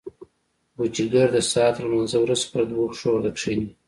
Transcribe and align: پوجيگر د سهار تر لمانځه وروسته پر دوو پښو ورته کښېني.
پوجيگر 0.75 1.27
د 1.33 1.37
سهار 1.51 1.71
تر 1.75 1.83
لمانځه 1.91 2.17
وروسته 2.21 2.45
پر 2.51 2.61
دوو 2.69 2.91
پښو 2.91 3.07
ورته 3.13 3.29
کښېني. 3.35 3.67